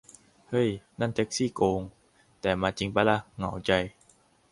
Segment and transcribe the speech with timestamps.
[0.49, 0.69] เฮ้ย
[0.99, 1.81] นั่งแท็กซี่ โกง!
[2.41, 3.71] แต่มาจิงป่ะล่ะ เหงาใจ:'